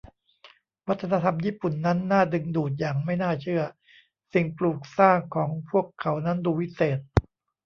[0.87, 3.61] วัฒนธรรมญี่ปุ่นนั้นน่าดึงดูดอย่างไม่น่าเชื่อ
[4.33, 6.99] สิ่งปลูกสร้างของพวกเขานั้นดูวิเศษ